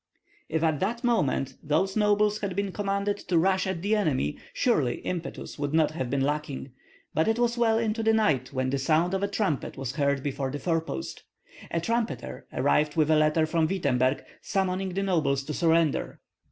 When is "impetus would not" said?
5.01-5.91